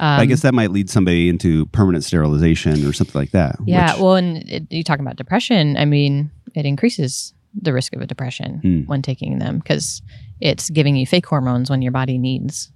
Um, 0.00 0.20
I 0.20 0.26
guess 0.26 0.42
that 0.42 0.54
might 0.54 0.70
lead 0.70 0.88
somebody 0.90 1.28
into 1.28 1.66
permanent 1.66 2.04
sterilization 2.04 2.84
or 2.86 2.92
something 2.92 3.18
like 3.20 3.30
that. 3.32 3.56
Yeah, 3.66 3.92
which- 3.94 4.00
well, 4.02 4.14
and 4.16 4.48
it, 4.48 4.66
you 4.70 4.84
talking 4.84 5.04
about 5.04 5.16
depression. 5.16 5.76
I 5.76 5.84
mean, 5.84 6.30
it 6.54 6.64
increases 6.66 7.34
the 7.60 7.72
risk 7.72 7.94
of 7.96 8.00
a 8.02 8.06
depression 8.06 8.58
Hmm. 8.60 8.80
when 8.82 9.02
taking 9.02 9.38
them 9.38 9.58
because 9.58 10.02
it's 10.40 10.70
giving 10.70 10.94
you 10.96 11.06
fake 11.06 11.26
hormones 11.26 11.68
when 11.70 11.82
your 11.82 11.92
body 11.92 12.18
needs 12.18 12.70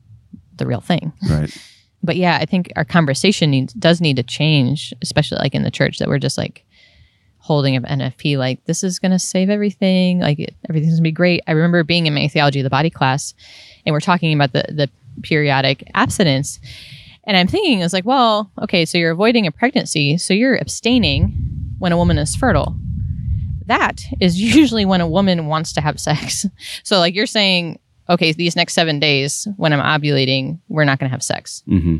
the 0.56 0.66
real 0.66 0.80
thing. 0.80 1.12
right. 1.28 1.56
But 2.04 2.16
yeah, 2.16 2.38
I 2.40 2.46
think 2.46 2.72
our 2.74 2.84
conversation 2.84 3.52
needs 3.52 3.72
does 3.74 4.00
need 4.00 4.16
to 4.16 4.24
change, 4.24 4.92
especially 5.02 5.38
like 5.38 5.54
in 5.54 5.62
the 5.62 5.70
church 5.70 5.98
that 5.98 6.08
we're 6.08 6.18
just 6.18 6.36
like 6.36 6.64
holding 7.38 7.76
up 7.76 7.84
NFP 7.84 8.36
like 8.38 8.64
this 8.64 8.82
is 8.82 8.98
going 8.98 9.12
to 9.12 9.20
save 9.20 9.48
everything, 9.50 10.18
like 10.18 10.40
it, 10.40 10.52
everything's 10.68 10.94
going 10.94 11.04
to 11.04 11.08
be 11.08 11.12
great. 11.12 11.42
I 11.46 11.52
remember 11.52 11.84
being 11.84 12.06
in 12.06 12.14
my 12.14 12.26
theology 12.26 12.58
of 12.58 12.64
the 12.64 12.70
body 12.70 12.90
class 12.90 13.34
and 13.86 13.92
we're 13.92 14.00
talking 14.00 14.34
about 14.34 14.52
the 14.52 14.64
the 14.68 14.90
periodic 15.22 15.88
abstinence 15.94 16.58
and 17.24 17.36
I'm 17.36 17.46
thinking 17.46 17.80
it's 17.80 17.92
like, 17.92 18.04
well, 18.04 18.50
okay, 18.62 18.84
so 18.84 18.98
you're 18.98 19.12
avoiding 19.12 19.46
a 19.46 19.52
pregnancy, 19.52 20.18
so 20.18 20.34
you're 20.34 20.56
abstaining 20.56 21.34
when 21.78 21.92
a 21.92 21.96
woman 21.96 22.18
is 22.18 22.36
fertile. 22.36 22.76
That 23.66 24.02
is 24.20 24.40
usually 24.56 24.84
when 24.84 25.00
a 25.00 25.08
woman 25.08 25.46
wants 25.46 25.72
to 25.74 25.80
have 25.80 26.00
sex. 26.00 26.46
So 26.84 26.98
like 26.98 27.14
you're 27.14 27.26
saying, 27.26 27.78
okay, 28.08 28.32
these 28.32 28.56
next 28.56 28.74
7 28.74 28.98
days 28.98 29.46
when 29.56 29.72
I'm 29.72 29.80
ovulating, 29.80 30.58
we're 30.68 30.84
not 30.84 30.98
going 30.98 31.08
to 31.08 31.14
have 31.14 31.22
sex 31.22 31.62
hmm 31.66 31.98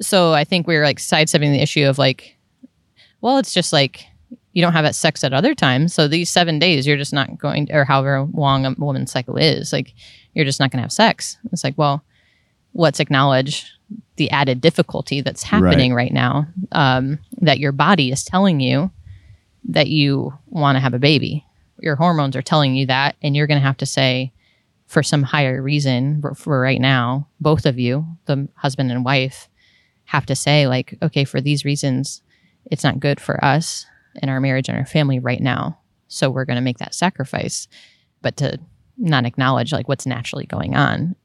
so 0.00 0.32
I 0.32 0.44
think 0.44 0.66
we're 0.66 0.84
like 0.84 0.98
sidestepping 0.98 1.52
the 1.52 1.60
issue 1.60 1.86
of 1.86 1.98
like, 1.98 2.36
well, 3.20 3.38
it's 3.38 3.54
just 3.54 3.72
like 3.72 4.06
you 4.52 4.62
don't 4.62 4.72
have 4.72 4.94
sex 4.94 5.24
at 5.24 5.32
other 5.32 5.54
times. 5.54 5.94
So 5.94 6.08
these 6.08 6.30
seven 6.30 6.58
days, 6.58 6.86
you're 6.86 6.96
just 6.96 7.12
not 7.12 7.38
going, 7.38 7.72
or 7.72 7.84
however 7.84 8.26
long 8.32 8.66
a 8.66 8.74
woman's 8.78 9.12
cycle 9.12 9.36
is, 9.36 9.72
like 9.72 9.94
you're 10.34 10.44
just 10.44 10.60
not 10.60 10.70
going 10.70 10.78
to 10.78 10.82
have 10.82 10.92
sex. 10.92 11.38
It's 11.52 11.64
like, 11.64 11.76
well, 11.76 12.04
let's 12.74 13.00
acknowledge 13.00 13.72
the 14.16 14.30
added 14.30 14.60
difficulty 14.60 15.20
that's 15.20 15.42
happening 15.42 15.92
right, 15.94 16.12
now. 16.12 16.46
Um, 16.72 17.18
that 17.40 17.58
your 17.58 17.72
body 17.72 18.12
is 18.12 18.24
telling 18.24 18.60
you 18.60 18.90
that 19.68 19.88
you 19.88 20.32
want 20.46 20.76
to 20.76 20.80
have 20.80 20.94
a 20.94 20.98
baby. 20.98 21.44
Your 21.80 21.96
hormones 21.96 22.36
are 22.36 22.42
telling 22.42 22.74
you 22.74 22.86
that, 22.86 23.16
and 23.22 23.34
you're 23.34 23.46
going 23.46 23.60
to 23.60 23.66
have 23.66 23.78
to 23.78 23.86
say, 23.86 24.32
for 24.86 25.02
some 25.02 25.22
higher 25.22 25.60
reason, 25.62 26.20
for, 26.20 26.34
for 26.34 26.60
right 26.60 26.80
now, 26.80 27.26
both 27.40 27.66
of 27.66 27.78
you, 27.78 28.06
the 28.26 28.48
husband 28.54 28.92
and 28.92 29.04
wife, 29.04 29.48
have 30.04 30.26
to 30.26 30.36
say, 30.36 30.66
like, 30.66 30.96
okay, 31.02 31.24
for 31.24 31.40
these 31.40 31.64
reasons, 31.64 32.22
it's 32.70 32.84
not 32.84 33.00
good 33.00 33.18
for 33.18 33.42
us 33.44 33.86
and 34.16 34.30
our 34.30 34.40
marriage 34.40 34.68
and 34.68 34.78
our 34.78 34.86
family 34.86 35.18
right 35.18 35.40
now. 35.40 35.78
So 36.08 36.30
we're 36.30 36.44
going 36.44 36.56
to 36.56 36.62
make 36.62 36.78
that 36.78 36.94
sacrifice. 36.94 37.66
But 38.22 38.36
to 38.38 38.60
not 38.96 39.26
acknowledge 39.26 39.72
like 39.72 39.88
what's 39.88 40.06
naturally 40.06 40.46
going 40.46 40.76
on 40.76 41.16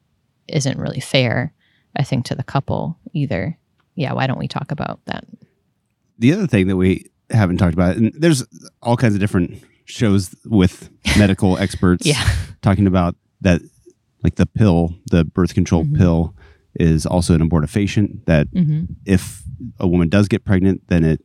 isn't 0.47 0.79
really 0.79 0.99
fair, 0.99 1.53
I 1.99 2.03
think, 2.03 2.25
to 2.25 2.35
the 2.35 2.43
couple 2.43 2.97
either. 3.13 3.57
Yeah, 3.95 4.13
why 4.13 4.25
don't 4.25 4.39
we 4.39 4.47
talk 4.47 4.71
about 4.71 4.99
that? 5.05 5.25
The 6.17 6.33
other 6.33 6.47
thing 6.47 6.67
that 6.67 6.77
we 6.77 7.11
haven't 7.29 7.57
talked 7.57 7.73
about, 7.73 7.97
and 7.97 8.13
there's 8.15 8.43
all 8.81 8.97
kinds 8.97 9.13
of 9.13 9.19
different 9.19 9.61
shows 9.85 10.33
with 10.45 10.89
medical 11.17 11.57
experts 11.59 12.05
yeah. 12.05 12.27
talking 12.61 12.87
about 12.87 13.15
that, 13.41 13.61
like 14.23 14.35
the 14.35 14.45
pill, 14.45 14.95
the 15.11 15.25
birth 15.25 15.53
control 15.53 15.83
mm-hmm. 15.83 15.97
pill, 15.97 16.35
is 16.75 17.05
also 17.05 17.35
an 17.35 17.47
abortifacient. 17.47 18.25
That 18.25 18.49
mm-hmm. 18.51 18.85
if 19.05 19.43
a 19.79 19.87
woman 19.87 20.07
does 20.09 20.27
get 20.27 20.45
pregnant, 20.45 20.87
then 20.87 21.03
it 21.03 21.21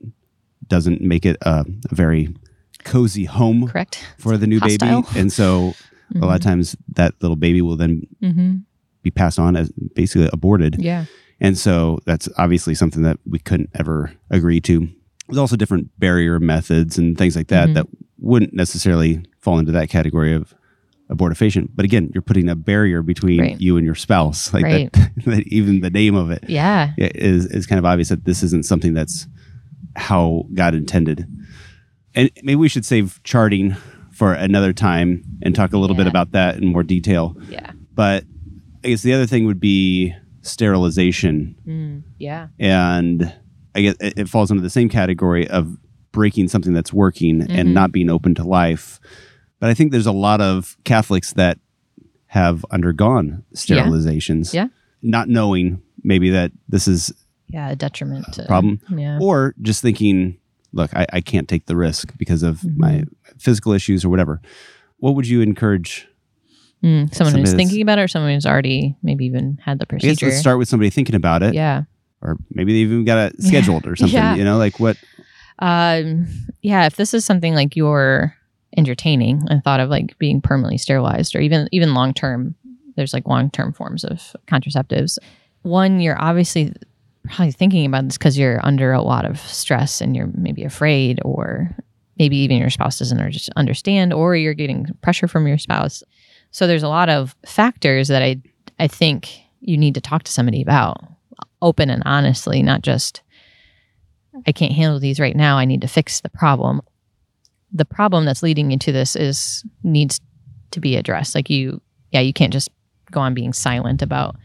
doesn't 0.66 1.00
make 1.00 1.24
it 1.24 1.36
a, 1.42 1.64
a 1.90 1.94
very 1.94 2.34
cozy 2.84 3.24
home 3.24 3.66
correct 3.66 4.04
for 4.18 4.36
the 4.36 4.46
new 4.46 4.60
Hostile. 4.60 5.02
baby 5.02 5.20
and 5.20 5.32
so 5.32 5.74
mm-hmm. 6.12 6.22
a 6.22 6.26
lot 6.26 6.34
of 6.34 6.40
mm-hmm. 6.40 6.50
times 6.50 6.76
that 6.88 7.14
little 7.20 7.36
baby 7.36 7.62
will 7.62 7.76
then 7.76 8.06
mm-hmm. 8.22 8.56
Be 9.04 9.10
passed 9.10 9.38
on 9.38 9.56
as 9.56 9.70
basically 9.94 10.28
aborted 10.32 10.76
yeah 10.82 11.04
and 11.40 11.56
so 11.58 11.98
that's 12.06 12.28
obviously 12.38 12.74
something 12.74 13.02
that 13.02 13.18
we 13.28 13.38
couldn't 13.38 13.70
ever 13.74 14.12
agree 14.30 14.60
to 14.60 14.88
there's 15.28 15.38
also 15.38 15.56
different 15.56 15.88
barrier 15.98 16.40
methods 16.40 16.98
and 16.98 17.16
things 17.16 17.36
like 17.36 17.48
that 17.48 17.66
mm-hmm. 17.66 17.74
that 17.74 17.86
wouldn't 18.18 18.52
necessarily 18.52 19.22
fall 19.40 19.58
into 19.58 19.72
that 19.72 19.88
category 19.88 20.34
of 20.34 20.54
abortifacient 21.10 21.68
but 21.74 21.84
again 21.84 22.10
you're 22.14 22.22
putting 22.22 22.48
a 22.48 22.56
barrier 22.56 23.02
between 23.02 23.40
right. 23.40 23.60
you 23.60 23.76
and 23.76 23.84
your 23.84 23.94
spouse 23.94 24.52
like 24.54 24.64
right. 24.64 24.92
that, 24.92 25.10
that, 25.26 25.42
even 25.46 25.80
the 25.80 25.90
name 25.90 26.14
of 26.14 26.30
it 26.30 26.42
yeah 26.48 26.92
is, 26.98 27.46
is 27.46 27.66
kind 27.66 27.78
of 27.78 27.84
obvious 27.84 28.08
that 28.08 28.24
this 28.24 28.42
isn't 28.42 28.64
something 28.64 28.94
that's 28.94 29.28
how 29.96 30.46
God 30.52 30.74
intended. 30.74 31.26
And 32.14 32.30
maybe 32.42 32.56
we 32.56 32.68
should 32.68 32.84
save 32.84 33.20
charting 33.24 33.76
for 34.12 34.32
another 34.32 34.72
time 34.72 35.24
and 35.42 35.54
talk 35.54 35.72
a 35.72 35.78
little 35.78 35.96
yeah. 35.96 36.04
bit 36.04 36.10
about 36.10 36.32
that 36.32 36.56
in 36.56 36.66
more 36.66 36.82
detail. 36.82 37.36
Yeah. 37.48 37.72
But 37.92 38.24
I 38.84 38.88
guess 38.88 39.02
the 39.02 39.14
other 39.14 39.26
thing 39.26 39.46
would 39.46 39.60
be 39.60 40.14
sterilization. 40.42 41.56
Mm, 41.66 42.02
yeah. 42.18 42.48
And 42.58 43.34
I 43.74 43.80
guess 43.80 43.96
it 44.00 44.28
falls 44.28 44.50
into 44.50 44.62
the 44.62 44.70
same 44.70 44.88
category 44.88 45.48
of 45.48 45.76
breaking 46.12 46.48
something 46.48 46.72
that's 46.72 46.92
working 46.92 47.40
mm-hmm. 47.40 47.50
and 47.50 47.74
not 47.74 47.92
being 47.92 48.10
open 48.10 48.34
to 48.36 48.44
life. 48.44 49.00
But 49.58 49.70
I 49.70 49.74
think 49.74 49.90
there's 49.90 50.06
a 50.06 50.12
lot 50.12 50.40
of 50.40 50.76
Catholics 50.84 51.32
that 51.32 51.58
have 52.26 52.64
undergone 52.70 53.44
sterilizations. 53.54 54.52
Yeah. 54.52 54.64
yeah. 54.64 54.68
Not 55.02 55.28
knowing 55.28 55.82
maybe 56.02 56.30
that 56.30 56.52
this 56.68 56.86
is 56.86 57.12
yeah 57.48 57.70
a 57.70 57.76
detriment 57.76 58.32
to, 58.32 58.44
problem 58.46 58.80
yeah. 58.90 59.18
or 59.20 59.54
just 59.60 59.82
thinking 59.82 60.38
look 60.72 60.94
I, 60.94 61.06
I 61.12 61.20
can't 61.20 61.48
take 61.48 61.66
the 61.66 61.76
risk 61.76 62.12
because 62.16 62.42
of 62.42 62.58
mm-hmm. 62.58 62.80
my 62.80 63.04
physical 63.38 63.72
issues 63.72 64.04
or 64.04 64.08
whatever 64.08 64.40
what 64.98 65.14
would 65.14 65.26
you 65.26 65.40
encourage 65.40 66.08
mm, 66.84 67.14
someone 67.14 67.34
who's 67.34 67.54
thinking 67.54 67.82
about 67.82 67.98
it 67.98 68.02
or 68.02 68.08
someone 68.08 68.32
who's 68.32 68.46
already 68.46 68.96
maybe 69.02 69.24
even 69.24 69.58
had 69.62 69.78
the 69.78 69.86
procedure 69.86 70.10
I 70.10 70.14
guess 70.14 70.22
let's 70.22 70.40
start 70.40 70.58
with 70.58 70.68
somebody 70.68 70.90
thinking 70.90 71.14
about 71.14 71.42
it. 71.42 71.54
Yeah. 71.54 71.84
Or 72.20 72.36
maybe 72.50 72.72
they 72.72 72.78
even 72.80 73.04
got 73.04 73.32
it 73.32 73.42
scheduled 73.42 73.86
or 73.86 73.96
something 73.96 74.14
yeah. 74.14 74.34
you 74.34 74.44
know 74.44 74.58
like 74.58 74.78
what? 74.78 74.96
Um 75.58 76.26
yeah 76.62 76.86
if 76.86 76.96
this 76.96 77.14
is 77.14 77.24
something 77.24 77.54
like 77.54 77.76
you're 77.76 78.34
entertaining 78.76 79.42
and 79.48 79.62
thought 79.62 79.80
of 79.80 79.88
like 79.88 80.18
being 80.18 80.40
permanently 80.40 80.78
sterilized 80.78 81.34
or 81.34 81.40
even 81.40 81.68
even 81.72 81.94
long 81.94 82.12
term 82.12 82.54
there's 82.96 83.12
like 83.12 83.26
long 83.26 83.50
term 83.50 83.72
forms 83.72 84.04
of 84.04 84.36
contraceptives. 84.46 85.18
One 85.62 86.00
you're 86.00 86.20
obviously 86.20 86.72
probably 87.24 87.52
thinking 87.52 87.86
about 87.86 88.04
this 88.04 88.18
because 88.18 88.38
you're 88.38 88.64
under 88.64 88.92
a 88.92 89.02
lot 89.02 89.24
of 89.24 89.38
stress 89.40 90.00
and 90.00 90.14
you're 90.14 90.30
maybe 90.34 90.64
afraid, 90.64 91.20
or 91.24 91.74
maybe 92.18 92.36
even 92.38 92.58
your 92.58 92.70
spouse 92.70 92.98
doesn't 92.98 93.48
understand, 93.56 94.12
or 94.12 94.36
you're 94.36 94.54
getting 94.54 94.86
pressure 95.02 95.26
from 95.26 95.46
your 95.46 95.58
spouse. 95.58 96.02
So 96.54 96.68
there's 96.68 96.84
a 96.84 96.88
lot 96.88 97.08
of 97.08 97.34
factors 97.44 98.06
that 98.06 98.22
I 98.22 98.40
I 98.78 98.86
think 98.86 99.40
you 99.60 99.76
need 99.76 99.94
to 99.94 100.00
talk 100.00 100.22
to 100.22 100.30
somebody 100.30 100.62
about, 100.62 100.98
open 101.60 101.90
and 101.90 102.02
honestly, 102.06 102.62
not 102.62 102.82
just 102.82 103.22
I 104.46 104.52
can't 104.52 104.72
handle 104.72 105.00
these 105.00 105.18
right 105.18 105.34
now. 105.34 105.58
I 105.58 105.64
need 105.64 105.80
to 105.80 105.88
fix 105.88 106.20
the 106.20 106.28
problem. 106.28 106.80
The 107.72 107.84
problem 107.84 108.24
that's 108.24 108.42
leading 108.44 108.70
into 108.70 108.92
this 108.92 109.16
is 109.16 109.64
needs 109.82 110.20
to 110.70 110.78
be 110.78 110.94
addressed. 110.94 111.34
Like 111.34 111.50
you, 111.50 111.80
yeah, 112.12 112.20
you 112.20 112.32
can't 112.32 112.52
just 112.52 112.68
go 113.10 113.18
on 113.18 113.34
being 113.34 113.52
silent 113.52 114.00
about 114.00 114.36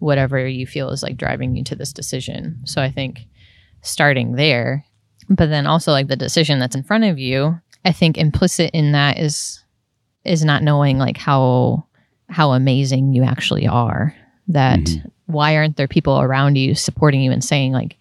whatever 0.00 0.44
you 0.44 0.66
feel 0.66 0.90
is 0.90 1.04
like 1.04 1.16
driving 1.16 1.54
you 1.54 1.62
to 1.62 1.76
this 1.76 1.92
decision. 1.92 2.60
So 2.64 2.82
I 2.82 2.90
think 2.90 3.20
starting 3.82 4.32
there, 4.32 4.84
but 5.28 5.48
then 5.48 5.68
also 5.68 5.92
like 5.92 6.08
the 6.08 6.16
decision 6.16 6.58
that's 6.58 6.74
in 6.74 6.82
front 6.82 7.04
of 7.04 7.20
you, 7.20 7.60
I 7.84 7.92
think 7.92 8.18
implicit 8.18 8.72
in 8.72 8.90
that 8.92 9.20
is 9.20 9.62
is 10.24 10.44
not 10.44 10.62
knowing 10.62 10.98
like 10.98 11.16
how 11.16 11.86
how 12.28 12.52
amazing 12.52 13.12
you 13.12 13.22
actually 13.22 13.66
are. 13.66 14.14
That 14.48 14.80
mm-hmm. 14.80 15.08
why 15.26 15.56
aren't 15.56 15.76
there 15.76 15.88
people 15.88 16.20
around 16.20 16.56
you 16.56 16.74
supporting 16.74 17.20
you 17.20 17.32
and 17.32 17.44
saying 17.44 17.72
like 17.72 17.96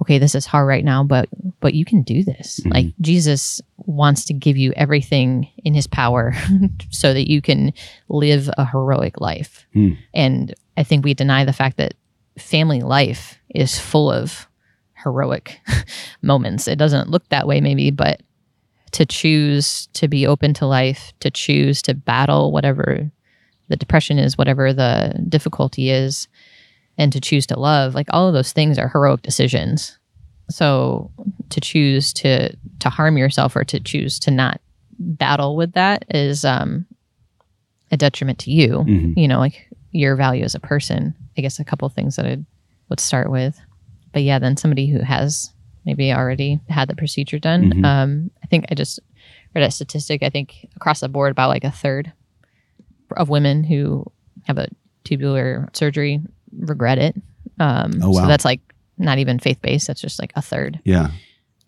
okay, 0.00 0.18
this 0.18 0.34
is 0.34 0.46
hard 0.46 0.66
right 0.66 0.84
now, 0.84 1.04
but 1.04 1.28
but 1.60 1.74
you 1.74 1.84
can 1.84 2.02
do 2.02 2.24
this. 2.24 2.60
Mm-hmm. 2.60 2.72
Like 2.72 2.86
Jesus 3.00 3.60
wants 3.76 4.24
to 4.26 4.34
give 4.34 4.56
you 4.56 4.72
everything 4.76 5.48
in 5.64 5.74
his 5.74 5.86
power 5.86 6.34
so 6.90 7.14
that 7.14 7.30
you 7.30 7.40
can 7.40 7.72
live 8.08 8.50
a 8.56 8.64
heroic 8.64 9.20
life. 9.20 9.66
Mm. 9.74 9.98
And 10.12 10.54
I 10.76 10.82
think 10.84 11.04
we 11.04 11.14
deny 11.14 11.44
the 11.44 11.52
fact 11.52 11.76
that 11.76 11.94
family 12.38 12.80
life 12.80 13.38
is 13.54 13.78
full 13.78 14.10
of 14.10 14.48
heroic 15.02 15.60
moments. 16.22 16.66
It 16.66 16.76
doesn't 16.76 17.10
look 17.10 17.28
that 17.28 17.46
way, 17.46 17.60
maybe, 17.60 17.90
but 17.90 18.20
to 18.94 19.04
choose 19.04 19.88
to 19.94 20.06
be 20.06 20.24
open 20.24 20.54
to 20.54 20.66
life, 20.66 21.12
to 21.18 21.28
choose 21.28 21.82
to 21.82 21.94
battle 21.94 22.52
whatever 22.52 23.10
the 23.66 23.76
depression 23.76 24.20
is, 24.20 24.38
whatever 24.38 24.72
the 24.72 25.20
difficulty 25.28 25.90
is, 25.90 26.28
and 26.96 27.12
to 27.12 27.20
choose 27.20 27.44
to 27.48 27.58
love, 27.58 27.96
like 27.96 28.06
all 28.10 28.28
of 28.28 28.34
those 28.34 28.52
things 28.52 28.78
are 28.78 28.88
heroic 28.88 29.22
decisions. 29.22 29.98
So 30.48 31.10
to 31.50 31.60
choose 31.60 32.12
to 32.14 32.54
to 32.78 32.88
harm 32.88 33.18
yourself 33.18 33.56
or 33.56 33.64
to 33.64 33.80
choose 33.80 34.20
to 34.20 34.30
not 34.30 34.60
battle 34.98 35.56
with 35.56 35.72
that 35.72 36.04
is 36.14 36.44
um 36.44 36.86
a 37.90 37.96
detriment 37.96 38.38
to 38.40 38.52
you. 38.52 38.68
Mm-hmm. 38.68 39.18
You 39.18 39.26
know, 39.26 39.40
like 39.40 39.68
your 39.90 40.14
value 40.14 40.44
as 40.44 40.54
a 40.54 40.60
person. 40.60 41.16
I 41.36 41.40
guess 41.40 41.58
a 41.58 41.64
couple 41.64 41.88
things 41.88 42.14
that 42.14 42.26
I 42.26 42.38
would 42.90 43.00
start 43.00 43.28
with. 43.28 43.58
But 44.12 44.22
yeah, 44.22 44.38
then 44.38 44.56
somebody 44.56 44.86
who 44.86 45.00
has 45.00 45.52
maybe 45.84 46.12
already 46.12 46.60
had 46.68 46.88
the 46.88 46.96
procedure 46.96 47.38
done. 47.38 47.70
Mm-hmm. 47.70 47.84
Um, 47.84 48.30
I 48.42 48.46
think 48.46 48.66
I 48.70 48.74
just 48.74 49.00
read 49.54 49.64
a 49.64 49.70
statistic. 49.70 50.22
I 50.22 50.30
think 50.30 50.68
across 50.76 51.00
the 51.00 51.08
board, 51.08 51.32
about 51.32 51.48
like 51.48 51.64
a 51.64 51.70
third 51.70 52.12
of 53.16 53.28
women 53.28 53.64
who 53.64 54.04
have 54.44 54.58
a 54.58 54.68
tubular 55.04 55.68
surgery 55.72 56.20
regret 56.58 56.98
it. 56.98 57.14
Um, 57.60 58.00
oh, 58.02 58.10
wow. 58.10 58.22
So 58.22 58.26
that's 58.26 58.44
like 58.44 58.60
not 58.98 59.18
even 59.18 59.38
faith 59.38 59.60
based. 59.62 59.86
That's 59.86 60.00
just 60.00 60.18
like 60.18 60.32
a 60.36 60.42
third. 60.42 60.80
Yeah. 60.84 61.10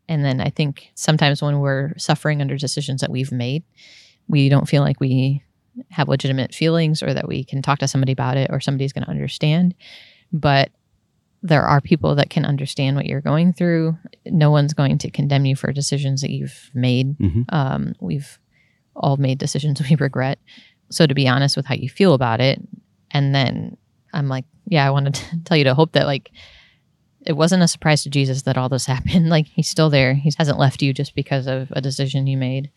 And 0.09 0.25
then 0.25 0.41
I 0.41 0.51
think 0.51 0.91
sometimes 0.95 1.43
when 1.43 1.59
we're 1.59 1.97
suffering 1.99 2.41
under 2.41 2.57
decisions 2.57 3.01
that 3.01 3.11
we've 3.11 3.33
made, 3.33 3.65
we 4.29 4.49
don't 4.49 4.69
feel 4.69 4.83
like 4.83 5.01
we 5.01 5.43
have 5.91 6.09
legitimate 6.09 6.55
feelings 6.55 7.03
or 7.03 7.13
that 7.13 7.29
we 7.29 7.45
can 7.45 7.63
talk 7.63 7.81
to 7.81 7.89
somebody 7.89 8.13
about 8.13 8.37
it 8.37 8.51
or 8.51 8.61
somebody's 8.61 8.93
going 8.93 9.05
to 9.05 9.11
understand. 9.11 9.75
But 10.33 10.71
there 11.47 11.63
are 11.63 11.81
people 11.81 12.15
that 12.17 12.31
can 12.31 12.45
understand 12.45 12.97
what 12.97 13.07
you're 13.07 13.21
going 13.21 13.53
through. 13.53 13.97
No 14.25 14.51
one's 14.51 14.75
going 14.75 14.99
to 14.99 15.11
condemn 15.11 15.47
you 15.47 15.57
for 15.57 15.73
decisions 15.73 16.21
that 16.21 16.31
you've 16.31 16.71
made. 16.75 17.19
Mm-hmm. 17.19 17.43
Um, 17.49 17.95
we've 18.01 18.39
all 18.95 19.17
made 19.17 19.39
decisions 19.39 19.81
we 19.91 19.97
regret. 19.97 20.39
So 20.91 21.07
to 21.07 21.15
be 21.15 21.29
honest 21.29 21.57
with 21.57 21.67
how 21.67 21.75
you 21.75 21.89
feel 21.89 22.15
about 22.15 22.41
it, 22.41 22.61
and 23.11 23.35
then 23.35 23.77
I'm 24.13 24.29
like, 24.29 24.45
yeah, 24.67 24.87
I 24.87 24.91
wanted 24.91 25.15
to 25.15 25.39
tell 25.45 25.57
you 25.57 25.65
to 25.65 25.75
hope 25.75 25.93
that 25.93 26.07
like 26.07 26.31
it 27.25 27.35
wasn't 27.35 27.63
a 27.63 27.69
surprise 27.69 28.03
to 28.05 28.11
Jesus 28.11 28.43
that 28.43 28.57
all 28.57 28.69
this 28.69 28.87
happened. 28.95 29.29
Like 29.29 29.47
he's 29.47 29.69
still 29.69 29.91
there. 29.91 30.15
He 30.15 30.33
hasn't 30.39 30.59
left 30.59 30.83
you 30.83 30.93
just 30.93 31.15
because 31.15 31.47
of 31.47 31.73
a 31.73 31.81
decision 31.81 32.27
you 32.27 32.37
made. 32.37 32.71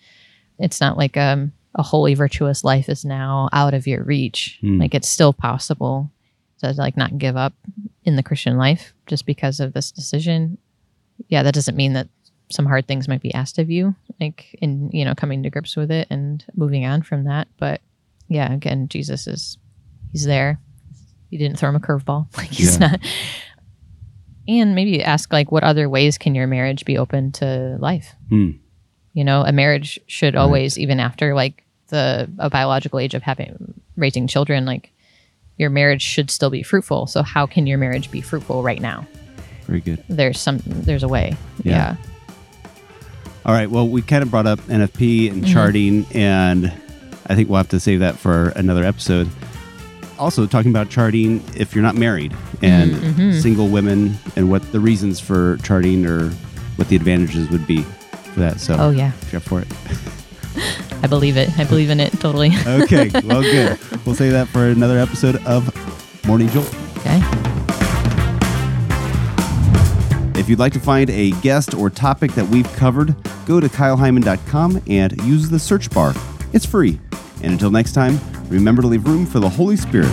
It's 0.58 0.82
not 0.82 0.98
like 0.98 1.18
um 1.18 1.54
a 1.76 1.84
holy 1.84 2.16
virtuous 2.16 2.64
life 2.64 2.90
is 2.90 3.06
now 3.06 3.48
out 3.54 3.74
of 3.74 3.86
your 3.86 4.04
reach. 4.04 4.60
Mm. 4.64 4.80
Like 4.80 4.96
it's 4.96 5.08
still 5.08 5.34
possible 5.34 6.12
to 6.60 6.74
like 6.74 6.98
not 6.98 7.18
give 7.18 7.38
up 7.38 7.54
in 8.04 8.16
the 8.16 8.24
Christian 8.24 8.58
life 8.58 8.94
just 9.08 9.26
because 9.26 9.60
of 9.60 9.74
this 9.74 9.92
decision. 9.92 10.58
Yeah, 11.28 11.44
that 11.44 11.54
doesn't 11.54 11.76
mean 11.76 11.94
that 11.94 12.08
some 12.52 12.66
hard 12.66 12.88
things 12.88 13.08
might 13.08 13.22
be 13.22 13.34
asked 13.34 13.60
of 13.60 13.70
you, 13.70 13.96
like 14.20 14.56
in 14.62 14.90
you 14.92 15.06
know 15.06 15.14
coming 15.16 15.44
to 15.44 15.50
grips 15.50 15.76
with 15.76 15.92
it 15.92 16.08
and 16.10 16.44
moving 16.56 16.86
on 16.86 17.02
from 17.02 17.26
that. 17.26 17.48
But 17.58 17.82
yeah, 18.28 18.52
again, 18.54 18.88
Jesus 18.88 19.28
is 19.28 19.58
he's 20.12 20.26
there. 20.26 20.60
He 21.30 21.38
didn't 21.38 21.60
throw 21.60 21.70
him 21.70 21.76
a 21.76 21.80
curveball. 21.80 22.28
Like 22.38 22.50
he's 22.50 22.80
Yeah. 22.80 22.88
not. 22.88 23.00
And 24.48 24.74
maybe 24.74 25.04
ask 25.04 25.32
like, 25.32 25.52
what 25.52 25.64
other 25.64 25.88
ways 25.88 26.18
can 26.18 26.34
your 26.34 26.48
marriage 26.48 26.84
be 26.86 26.98
open 26.98 27.32
to 27.34 27.78
life? 27.80 28.16
Hmm. 28.30 28.52
You 29.14 29.24
know, 29.24 29.44
a 29.44 29.52
marriage 29.52 30.00
should 30.08 30.34
Right. 30.34 30.42
always, 30.42 30.80
even 30.80 31.00
after 31.00 31.36
like 31.36 31.64
the 31.90 32.30
a 32.40 32.50
biological 32.50 33.00
age 33.00 33.14
of 33.14 33.22
having 33.22 33.80
raising 33.96 34.26
children, 34.28 34.66
like 34.66 34.92
your 35.60 35.70
marriage 35.70 36.02
should 36.02 36.32
still 36.32 36.50
be 36.50 36.64
fruitful. 36.64 37.06
So 37.06 37.22
how 37.22 37.46
can 37.46 37.68
your 37.68 37.78
marriage 37.78 38.10
be 38.10 38.22
fruitful 38.22 38.64
right 38.64 38.82
now? 38.82 39.06
Very 39.68 39.82
good. 39.82 40.04
There's 40.10 40.40
some 40.40 40.60
there's 40.66 41.04
a 41.04 41.08
way. 41.08 41.36
Yeah. 41.64 41.96
Yeah. 41.96 41.96
All 43.46 43.54
right. 43.54 43.70
Well, 43.70 43.88
we 43.88 44.02
kind 44.02 44.24
of 44.24 44.32
brought 44.32 44.48
up 44.48 44.60
NFP 44.62 45.30
and 45.32 45.44
Mm-hmm. 45.44 45.54
charting, 45.54 46.06
and 46.14 46.66
I 47.28 47.36
think 47.36 47.50
we'll 47.50 47.58
have 47.58 47.70
to 47.70 47.80
save 47.80 48.00
that 48.00 48.16
for 48.18 48.50
another 48.56 48.84
episode. 48.84 49.30
Also, 50.18 50.46
talking 50.46 50.72
about 50.72 50.90
charting 50.90 51.42
if 51.56 51.74
you're 51.74 51.84
not 51.84 51.96
married 51.96 52.36
and 52.62 52.92
Mm-hmm, 52.92 53.32
single 53.40 53.68
women 53.70 54.16
and 54.36 54.50
what 54.52 54.70
the 54.72 54.80
reasons 54.80 55.20
for 55.20 55.58
charting 55.64 56.06
or 56.06 56.30
what 56.76 56.88
the 56.90 56.96
advantages 56.96 57.50
would 57.50 57.66
be 57.68 57.84
for 58.34 58.40
that. 58.42 58.60
So, 58.60 58.76
Oh 58.78 58.90
yeah. 58.90 59.12
if 59.22 59.32
you're 59.32 59.38
up 59.40 59.44
for 59.44 59.62
it. 59.62 59.68
I 61.02 61.08
believe 61.08 61.38
it. 61.38 61.58
I 61.58 61.64
believe 61.64 61.90
in 61.90 62.00
it 62.00 62.12
totally. 62.20 62.52
Okay. 62.68 63.10
well, 63.26 63.42
good. 63.42 63.80
We'll 64.06 64.16
save 64.16 64.32
that 64.34 64.48
for 64.50 64.66
another 64.68 65.00
episode 65.00 65.38
of 65.46 65.74
Morning 66.28 66.50
Jolt. 66.50 66.74
okay. 66.98 67.20
If 70.40 70.48
you'd 70.48 70.60
like 70.60 70.74
to 70.74 70.80
find 70.80 71.10
a 71.10 71.32
guest 71.42 71.74
or 71.74 71.90
topic 71.90 72.32
that 72.34 72.48
we've 72.48 72.72
covered, 72.74 73.16
go 73.46 73.60
to 73.60 73.68
kyleheimann.com 73.68 74.82
and 74.88 75.22
use 75.24 75.50
the 75.50 75.60
search 75.60 75.90
bar. 75.90 76.14
It's 76.54 76.66
free. 76.66 77.00
And 77.44 77.52
until 77.54 77.72
next 77.72 77.94
time, 77.94 78.20
remember 78.48 78.82
to 78.82 78.88
leave 78.88 79.06
room 79.06 79.26
for 79.26 79.40
the 79.40 79.50
Holy 79.50 79.76
Spirit. 79.76 80.10